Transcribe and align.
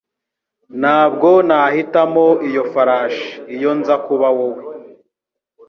Ntabwo 0.81 1.29
nahitamo 1.47 2.27
iyo 2.49 2.63
farashi 2.73 3.27
iyo 3.55 3.71
nza 3.79 3.95
kuba 4.05 4.27
wowe. 4.37 4.61